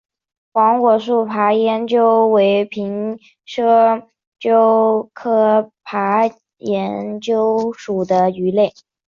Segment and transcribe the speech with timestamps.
[0.51, 4.07] 黄果树爬岩鳅为平鳍
[4.39, 6.21] 鳅科爬
[6.57, 8.73] 岩鳅属的鱼类。